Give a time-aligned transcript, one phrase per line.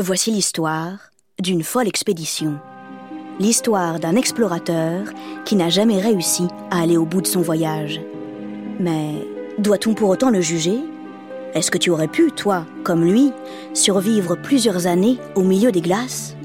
[0.00, 1.10] Voici l'histoire
[1.40, 2.60] d'une folle expédition.
[3.40, 5.08] L'histoire d'un explorateur
[5.44, 8.00] qui n'a jamais réussi à aller au bout de son voyage.
[8.78, 9.26] Mais
[9.58, 10.78] doit-on pour autant le juger?
[11.52, 13.32] Est-ce que tu aurais pu, toi, comme lui,
[13.74, 16.36] survivre plusieurs années au milieu des glaces?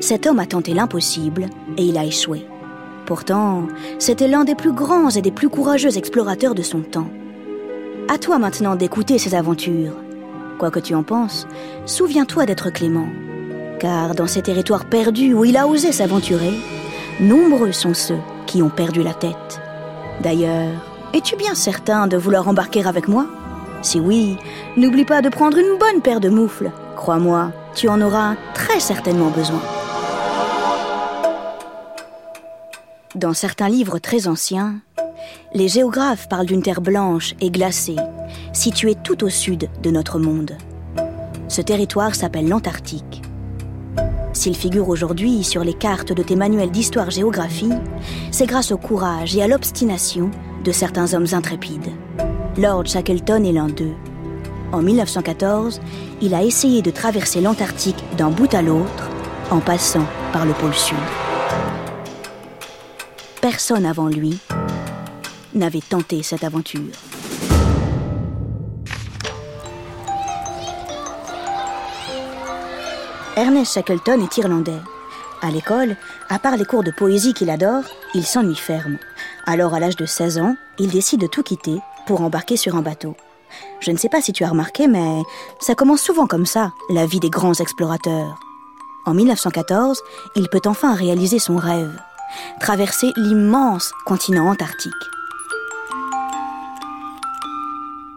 [0.00, 2.48] Cet homme a tenté l'impossible et il a échoué.
[3.06, 3.68] Pourtant,
[4.00, 7.10] c'était l'un des plus grands et des plus courageux explorateurs de son temps.
[8.08, 10.01] À toi maintenant d'écouter ses aventures
[10.58, 11.46] quoi que tu en penses,
[11.86, 13.08] souviens-toi d'être clément.
[13.78, 16.52] Car dans ces territoires perdus où il a osé s'aventurer,
[17.20, 19.60] nombreux sont ceux qui ont perdu la tête.
[20.20, 20.70] D'ailleurs,
[21.14, 23.26] es-tu bien certain de vouloir embarquer avec moi?
[23.82, 24.36] Si oui,
[24.76, 26.70] n'oublie pas de prendre une bonne paire de moufles.
[26.96, 29.60] Crois-moi, tu en auras très certainement besoin.
[33.14, 34.76] Dans certains livres très anciens,
[35.54, 37.96] les géographes parlent d'une terre blanche et glacée,
[38.52, 40.56] située tout au sud de notre monde.
[41.48, 43.22] Ce territoire s'appelle l'Antarctique.
[44.32, 47.72] S'il figure aujourd'hui sur les cartes de tes manuels d'histoire-géographie,
[48.30, 50.30] c'est grâce au courage et à l'obstination
[50.64, 51.92] de certains hommes intrépides.
[52.56, 53.94] Lord Shackleton est l'un d'eux.
[54.72, 55.80] En 1914,
[56.22, 59.10] il a essayé de traverser l'Antarctique d'un bout à l'autre
[59.50, 60.96] en passant par le pôle Sud.
[63.42, 64.38] Personne avant lui
[65.54, 66.92] n'avait tenté cette aventure.
[73.36, 74.80] Ernest Shackleton est irlandais.
[75.40, 75.96] À l'école,
[76.28, 78.98] à part les cours de poésie qu'il adore, il s'ennuie ferme.
[79.46, 82.82] Alors, à l'âge de 16 ans, il décide de tout quitter pour embarquer sur un
[82.82, 83.16] bateau.
[83.80, 85.22] Je ne sais pas si tu as remarqué, mais
[85.60, 88.38] ça commence souvent comme ça, la vie des grands explorateurs.
[89.04, 90.00] En 1914,
[90.36, 91.98] il peut enfin réaliser son rêve,
[92.60, 94.92] traverser l'immense continent antarctique.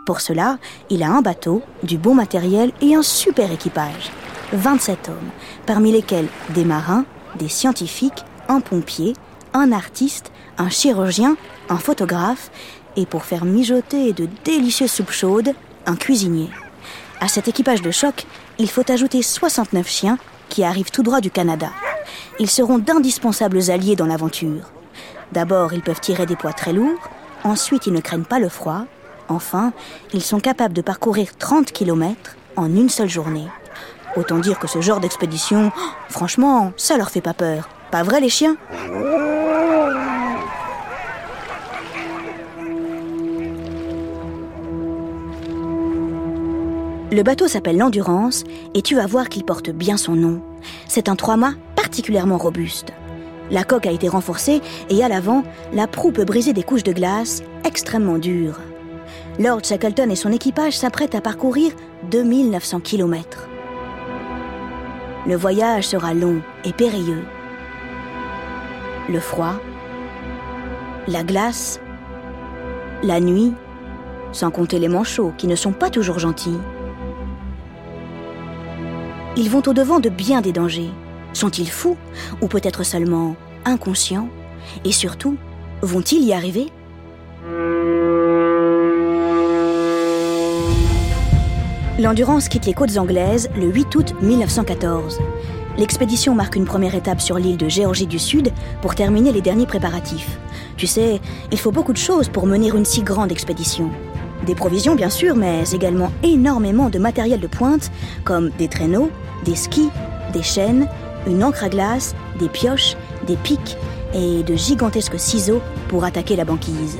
[0.05, 0.59] Pour cela,
[0.91, 4.11] il a un bateau, du bon matériel et un super équipage.
[4.53, 5.29] 27 hommes,
[5.65, 7.05] parmi lesquels des marins,
[7.39, 9.13] des scientifiques, un pompier,
[9.53, 11.35] un artiste, un chirurgien,
[11.69, 12.51] un photographe
[12.95, 15.53] et pour faire mijoter de délicieuses soupes chaudes,
[15.87, 16.49] un cuisinier.
[17.19, 18.25] À cet équipage de choc,
[18.59, 21.71] il faut ajouter 69 chiens qui arrivent tout droit du Canada.
[22.39, 24.71] Ils seront d'indispensables alliés dans l'aventure.
[25.31, 26.99] D'abord, ils peuvent tirer des poids très lourds,
[27.43, 28.85] ensuite ils ne craignent pas le froid,
[29.27, 29.73] Enfin,
[30.13, 33.47] ils sont capables de parcourir 30 km en une seule journée.
[34.15, 35.71] Autant dire que ce genre d'expédition,
[36.09, 37.67] franchement, ça leur fait pas peur.
[37.91, 38.55] Pas vrai les chiens?
[47.11, 48.43] Le bateau s'appelle l'Endurance
[48.73, 50.41] et tu vas voir qu'il porte bien son nom.
[50.87, 52.91] C'est un trois-mâts particulièrement robuste.
[53.51, 56.93] La coque a été renforcée et à l'avant, la proue peut briser des couches de
[56.93, 58.59] glace extrêmement dures.
[59.37, 61.73] Lord Shackleton et son équipage s'apprêtent à parcourir
[62.09, 63.49] 2900 km.
[65.27, 67.23] Le voyage sera long et périlleux.
[69.09, 69.55] Le froid,
[71.09, 71.81] la glace,
[73.03, 73.53] la nuit,
[74.31, 76.59] sans compter les manchots qui ne sont pas toujours gentils.
[79.35, 80.91] Ils vont au-devant de bien des dangers.
[81.33, 81.97] Sont-ils fous
[82.41, 83.35] ou peut-être seulement
[83.65, 84.29] inconscients?
[84.85, 85.35] Et surtout,
[85.81, 86.71] vont-ils y arriver?
[91.97, 95.21] L'Endurance quitte les côtes anglaises le 8 août 1914.
[95.77, 98.51] L'expédition marque une première étape sur l'île de Géorgie du Sud
[98.81, 100.37] pour terminer les derniers préparatifs.
[100.75, 101.21] Tu sais,
[101.53, 103.89] il faut beaucoup de choses pour mener une si grande expédition.
[104.45, 107.89] Des provisions bien sûr, mais également énormément de matériel de pointe,
[108.25, 109.09] comme des traîneaux,
[109.45, 109.89] des skis,
[110.33, 110.89] des chaînes,
[111.27, 113.77] une encre à glace, des pioches, des pics
[114.13, 116.97] et de gigantesques ciseaux pour attaquer la banquise.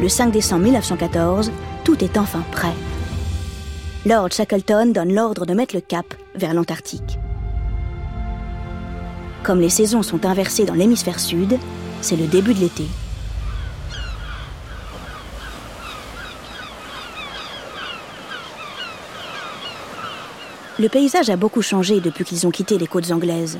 [0.00, 1.52] Le 5 décembre 1914,
[1.84, 2.72] tout est enfin prêt.
[4.06, 6.04] Lord Shackleton donne l'ordre de mettre le cap
[6.34, 7.18] vers l'Antarctique.
[9.42, 11.58] Comme les saisons sont inversées dans l'hémisphère sud,
[12.02, 12.84] c'est le début de l'été.
[20.78, 23.58] Le paysage a beaucoup changé depuis qu'ils ont quitté les côtes anglaises.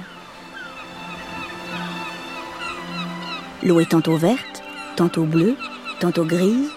[3.63, 4.63] L'eau est tantôt verte,
[4.97, 5.57] tantôt bleue,
[6.01, 6.69] tantôt grise,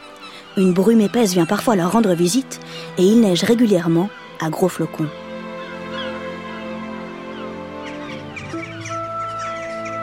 [0.58, 2.60] une brume épaisse vient parfois leur rendre visite
[2.98, 4.10] et il neige régulièrement
[4.42, 5.08] à gros flocons.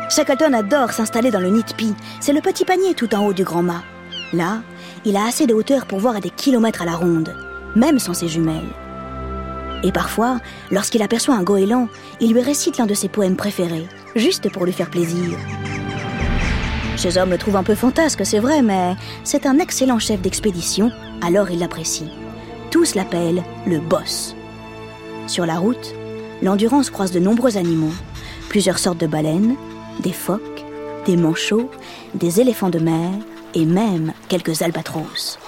[0.09, 1.93] Shackleton adore s'installer dans le Nitpi.
[2.21, 3.83] C'est le petit panier tout en haut du grand mât.
[4.33, 4.63] Là,
[5.05, 7.35] il a assez de hauteur pour voir à des kilomètres à la ronde,
[7.75, 8.63] même sans ses jumelles.
[9.83, 10.39] Et parfois,
[10.71, 11.89] lorsqu'il aperçoit un goéland,
[12.21, 15.37] il lui récite l'un de ses poèmes préférés, juste pour lui faire plaisir.
[16.97, 18.95] Ces hommes le trouvent un peu fantasque, c'est vrai, mais
[19.25, 20.91] c'est un excellent chef d'expédition,
[21.23, 22.09] alors il l'apprécie.
[22.71, 24.35] Tous l'appellent le boss.
[25.27, 25.95] Sur la route,
[26.41, 27.93] l'endurance croise de nombreux animaux,
[28.49, 29.57] plusieurs sortes de baleines,
[30.01, 30.65] des phoques,
[31.05, 31.71] des manchots,
[32.15, 33.11] des éléphants de mer
[33.55, 35.39] et même quelques albatros.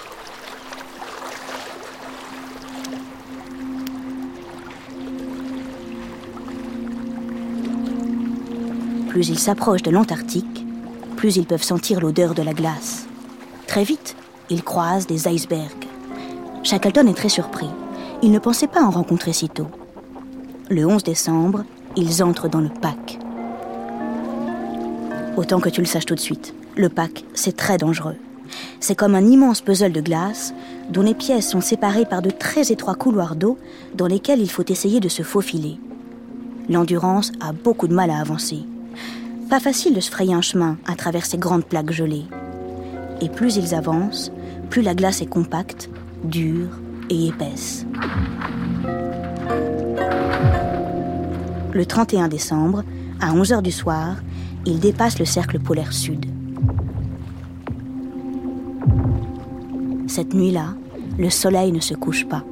[9.09, 10.66] Plus ils s'approchent de l'Antarctique,
[11.17, 13.07] plus ils peuvent sentir l'odeur de la glace.
[13.65, 14.15] Très vite,
[14.49, 15.87] ils croisent des icebergs.
[16.63, 17.69] Shackleton est très surpris.
[18.21, 19.67] Il ne pensait pas en rencontrer si tôt.
[20.69, 21.65] Le 11 décembre,
[21.97, 23.19] ils entrent dans le pack.
[25.35, 28.15] Autant que tu le saches tout de suite, le pack, c'est très dangereux.
[28.79, 30.53] C'est comme un immense puzzle de glace
[30.89, 33.57] dont les pièces sont séparées par de très étroits couloirs d'eau
[33.95, 35.77] dans lesquels il faut essayer de se faufiler.
[36.69, 38.63] L'endurance a beaucoup de mal à avancer.
[39.49, 42.25] Pas facile de se frayer un chemin à travers ces grandes plaques gelées.
[43.21, 44.29] Et plus ils avancent,
[44.69, 45.89] plus la glace est compacte,
[46.25, 46.67] dure
[47.09, 47.85] et épaisse.
[51.71, 52.83] Le 31 décembre,
[53.21, 54.17] à 11h du soir,
[54.65, 56.25] ils dépassent le cercle polaire sud.
[60.07, 60.73] Cette nuit-là,
[61.17, 62.43] le soleil ne se couche pas.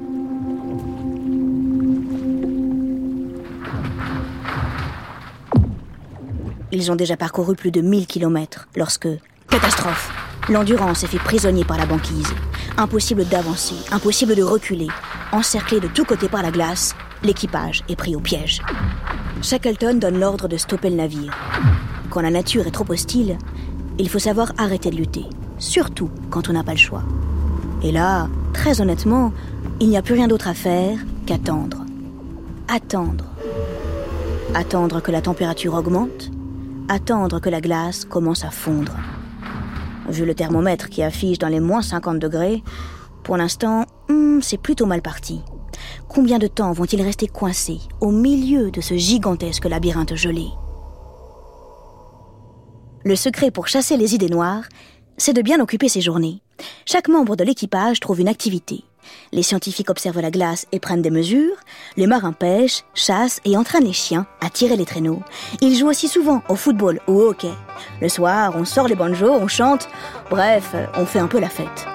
[6.75, 9.07] Ils ont déjà parcouru plus de 1000 kilomètres lorsque,
[9.49, 10.11] catastrophe,
[10.49, 12.27] l'endurance est fait prisonnier par la banquise.
[12.75, 14.89] Impossible d'avancer, impossible de reculer.
[15.31, 16.93] Encerclé de tous côtés par la glace,
[17.23, 18.61] l'équipage est pris au piège.
[19.41, 21.33] Shackleton donne l'ordre de stopper le navire.
[22.09, 23.37] Quand la nature est trop hostile,
[23.97, 25.23] il faut savoir arrêter de lutter,
[25.59, 27.03] surtout quand on n'a pas le choix.
[27.83, 29.31] Et là, très honnêtement,
[29.79, 31.85] il n'y a plus rien d'autre à faire qu'attendre.
[32.67, 33.23] Attendre.
[34.53, 36.31] Attendre que la température augmente,
[36.89, 38.95] attendre que la glace commence à fondre.
[40.09, 42.63] Vu le thermomètre qui affiche dans les moins 50 degrés,
[43.23, 45.41] pour l'instant, hmm, c'est plutôt mal parti.
[46.07, 50.47] Combien de temps vont-ils rester coincés au milieu de ce gigantesque labyrinthe gelé?
[53.03, 54.63] Le secret pour chasser les idées noires,
[55.17, 56.41] c'est de bien occuper ses journées.
[56.85, 58.83] Chaque membre de l'équipage trouve une activité.
[59.31, 61.55] Les scientifiques observent la glace et prennent des mesures.
[61.97, 65.21] Les marins pêchent, chassent et entraînent les chiens à tirer les traîneaux.
[65.61, 67.53] Ils jouent aussi souvent au football ou au hockey.
[68.01, 69.87] Le soir, on sort les banjos, on chante.
[70.29, 71.87] Bref, on fait un peu la fête.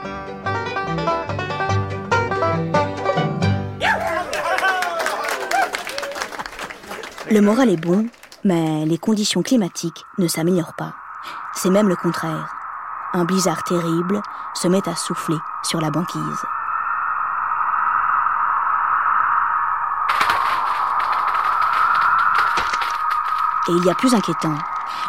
[7.31, 8.07] Le moral est bon,
[8.43, 10.95] mais les conditions climatiques ne s'améliorent pas.
[11.55, 12.53] C'est même le contraire.
[13.13, 14.21] Un blizzard terrible
[14.55, 16.45] se met à souffler sur la banquise.
[23.69, 24.55] Et il y a plus inquiétant.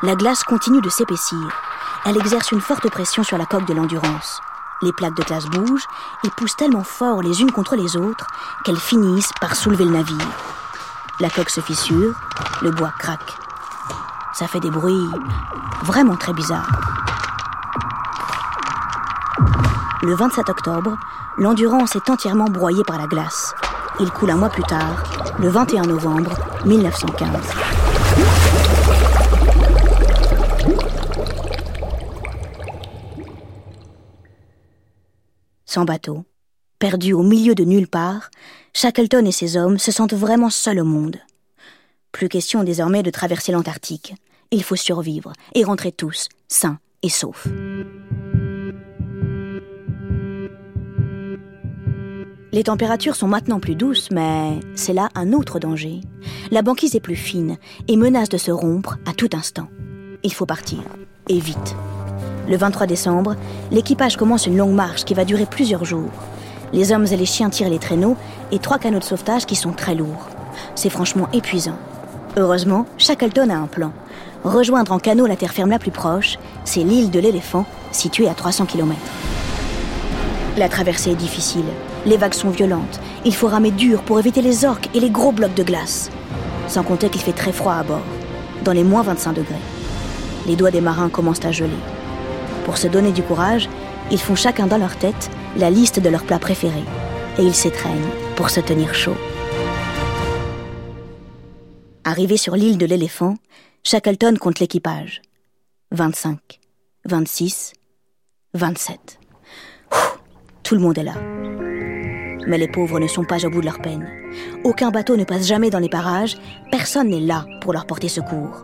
[0.04, 1.48] La glace continue de s'épaissir.
[2.06, 4.42] Elle exerce une forte pression sur la coque de l'endurance.
[4.82, 5.88] Les plaques de glace bougent
[6.24, 8.28] et poussent tellement fort les unes contre les autres
[8.64, 10.28] qu'elles finissent par soulever le navire.
[11.20, 12.16] La coque se fissure,
[12.62, 13.38] le bois craque.
[14.34, 15.10] Ça fait des bruits
[15.84, 16.72] vraiment très bizarres.
[20.02, 20.98] Le 27 octobre,
[21.38, 23.54] l'Endurance est entièrement broyée par la glace.
[24.00, 25.04] Il coule un mois plus tard,
[25.40, 26.32] le 21 novembre
[26.66, 27.81] 1915.
[35.74, 36.26] Sans bateau,
[36.80, 38.30] perdu au milieu de nulle part,
[38.74, 41.16] Shackleton et ses hommes se sentent vraiment seuls au monde.
[42.12, 44.14] Plus question désormais de traverser l'Antarctique.
[44.52, 47.48] Il faut survivre et rentrer tous, sains et saufs.
[52.52, 56.02] Les températures sont maintenant plus douces, mais c'est là un autre danger.
[56.52, 59.70] La banquise est plus fine et menace de se rompre à tout instant.
[60.24, 60.80] Il faut partir,
[61.30, 61.78] et vite.
[62.48, 63.36] Le 23 décembre,
[63.72, 66.10] l'équipage commence une longue marche qui va durer plusieurs jours.
[66.74, 68.18] Les hommes et les chiens tirent les traîneaux
[68.52, 70.28] et trois canots de sauvetage qui sont très lourds.
[70.76, 71.78] C'est franchement épuisant.
[72.38, 73.92] Heureusement, Shackleton a un plan.
[74.44, 78.34] Rejoindre en canot la terre ferme la plus proche, c'est l'île de l'éléphant, située à
[78.34, 78.98] 300 km.
[80.58, 81.66] La traversée est difficile.
[82.06, 83.00] Les vagues sont violentes.
[83.24, 86.10] Il faut ramer dur pour éviter les orques et les gros blocs de glace.
[86.68, 88.02] Sans compter qu'il fait très froid à bord,
[88.64, 89.56] dans les moins 25 degrés.
[90.48, 91.70] Les doigts des marins commencent à geler.
[92.72, 93.68] Pour se donner du courage,
[94.12, 96.86] ils font chacun dans leur tête la liste de leurs plats préférés.
[97.38, 98.00] Et ils s'étreignent
[98.38, 99.18] pour se tenir chaud.
[102.06, 103.36] Arrivé sur l'île de l'éléphant,
[103.84, 105.22] Shackleton compte l'équipage.
[105.92, 106.62] 25,
[107.04, 107.74] 26,
[108.54, 109.20] 27.
[110.64, 111.16] tout le monde est là.
[112.48, 114.08] Mais les pauvres ne sont pas au bout de leur peine.
[114.64, 116.38] Aucun bateau ne passe jamais dans les parages,
[116.72, 118.64] personne n'est là pour leur porter secours.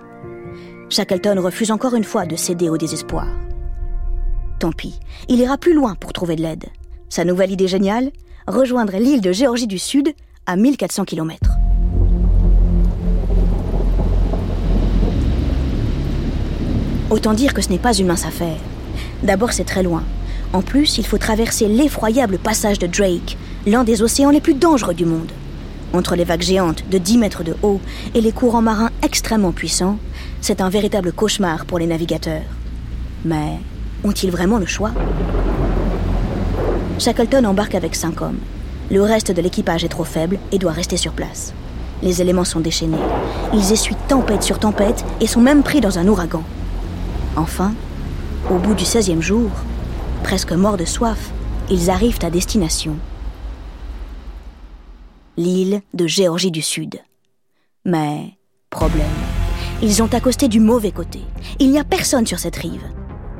[0.90, 3.28] Shackleton refuse encore une fois de céder au désespoir.
[4.60, 5.00] Tant pis,
[5.30, 6.66] il ira plus loin pour trouver de l'aide.
[7.10, 8.12] Sa nouvelle idée géniale
[8.48, 10.14] Rejoindre l'île de Géorgie du Sud
[10.46, 11.52] à 1400 km.
[17.10, 18.56] Autant dire que ce n'est pas une mince affaire.
[19.22, 20.04] D'abord, c'est très loin.
[20.54, 24.94] En plus, il faut traverser l'effroyable passage de Drake, l'un des océans les plus dangereux
[24.94, 25.32] du monde.
[25.92, 27.82] Entre les vagues géantes de 10 mètres de haut
[28.16, 29.98] et les courants marins extrêmement puissants,
[30.40, 32.44] c'est un véritable cauchemar pour les navigateurs.
[33.26, 33.60] Mais
[34.08, 34.92] ont-ils vraiment le choix
[37.00, 38.40] Shackleton embarque avec cinq hommes.
[38.90, 41.54] Le reste de l'équipage est trop faible et doit rester sur place.
[42.02, 42.98] Les éléments sont déchaînés.
[43.54, 46.44] Ils essuient tempête sur tempête et sont même pris dans un ouragan.
[47.36, 47.74] Enfin,
[48.50, 49.50] au bout du 16e jour,
[50.24, 51.32] presque morts de soif,
[51.70, 52.96] ils arrivent à destination.
[55.38, 57.00] L'île de Géorgie du Sud.
[57.86, 58.38] Mais,
[58.70, 59.06] problème,
[59.82, 61.22] ils ont accosté du mauvais côté.
[61.60, 62.84] Il n'y a personne sur cette rive.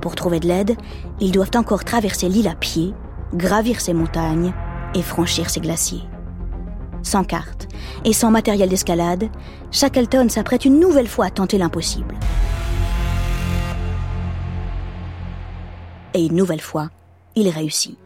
[0.02, 0.78] Pour trouver de l'aide,
[1.20, 2.94] ils doivent encore traverser l'île à pied,
[3.34, 4.54] gravir ses montagnes
[4.94, 6.04] et franchir ses glaciers.
[7.04, 7.68] Sans carte
[8.06, 9.30] et sans matériel d'escalade,
[9.72, 12.16] Shackleton s'apprête une nouvelle fois à tenter l'impossible.
[16.14, 16.90] Et une nouvelle fois,
[17.36, 17.98] il réussit.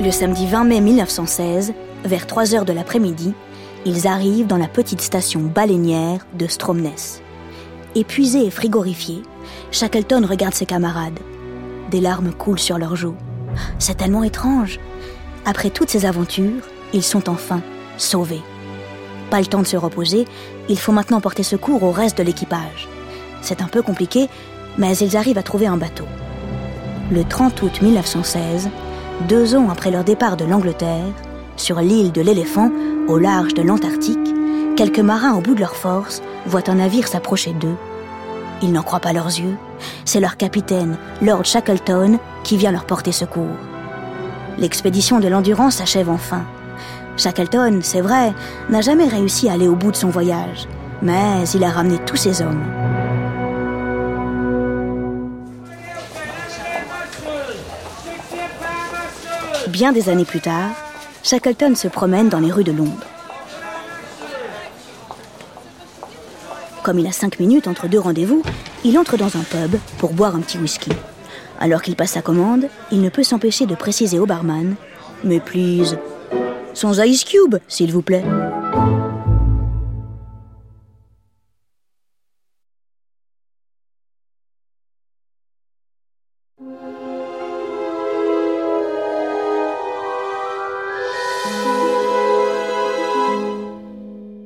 [0.00, 3.34] Le samedi 20 mai 1916, vers 3 heures de l'après-midi,
[3.84, 7.22] ils arrivent dans la petite station baleinière de Stromness.
[7.94, 9.22] Épuisé et frigorifié,
[9.70, 11.18] Shackleton regarde ses camarades.
[11.90, 13.16] Des larmes coulent sur leurs joues.
[13.78, 14.78] C'est tellement étrange.
[15.44, 17.62] Après toutes ces aventures, ils sont enfin
[17.96, 18.42] sauvés.
[19.30, 20.26] Pas le temps de se reposer,
[20.68, 22.88] il faut maintenant porter secours au reste de l'équipage.
[23.42, 24.28] C'est un peu compliqué,
[24.76, 26.06] mais ils arrivent à trouver un bateau.
[27.10, 28.68] Le 30 août 1916,
[29.28, 31.12] deux ans après leur départ de l'Angleterre,
[31.58, 32.70] sur l'île de l'éléphant,
[33.08, 34.34] au large de l'Antarctique,
[34.76, 37.76] quelques marins au bout de leur force voient un navire s'approcher d'eux.
[38.62, 39.56] Ils n'en croient pas leurs yeux.
[40.04, 43.56] C'est leur capitaine, Lord Shackleton, qui vient leur porter secours.
[44.58, 46.44] L'expédition de l'Endurance s'achève enfin.
[47.16, 48.32] Shackleton, c'est vrai,
[48.70, 50.66] n'a jamais réussi à aller au bout de son voyage,
[51.02, 52.64] mais il a ramené tous ses hommes.
[59.68, 60.70] Bien des années plus tard,
[61.22, 63.06] Shackleton se promène dans les rues de Londres.
[66.82, 68.42] Comme il a cinq minutes entre deux rendez-vous,
[68.84, 70.90] il entre dans un pub pour boire un petit whisky.
[71.60, 74.74] Alors qu'il passe sa commande, il ne peut s'empêcher de préciser au barman
[75.24, 75.98] Mais please,
[76.72, 78.24] sans Ice Cube, s'il vous plaît.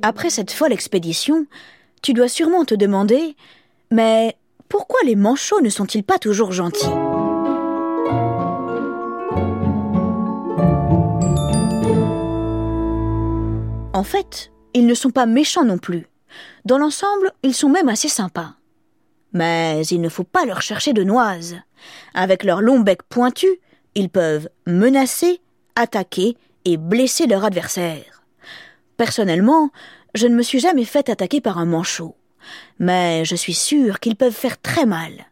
[0.05, 1.45] Après cette folle expédition,
[2.01, 3.37] tu dois sûrement te demander
[3.89, 4.35] Mais
[4.67, 6.85] pourquoi les manchots ne sont-ils pas toujours gentils?
[13.93, 16.05] En fait, ils ne sont pas méchants non plus.
[16.65, 18.55] Dans l'ensemble, ils sont même assez sympas.
[19.31, 21.55] Mais il ne faut pas leur chercher de noises.
[22.13, 23.47] Avec leur long bec pointu,
[23.95, 25.39] ils peuvent menacer,
[25.77, 28.12] attaquer et blesser leur adversaire.
[29.03, 29.69] Personnellement,
[30.15, 32.15] je ne me suis jamais fait attaquer par un manchot.
[32.79, 35.25] Mais je suis sûr qu'ils peuvent faire très mal.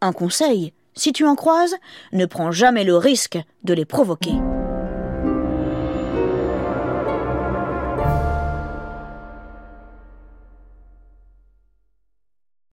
[0.00, 1.74] Un conseil, si tu en croises,
[2.12, 4.34] ne prends jamais le risque de les provoquer.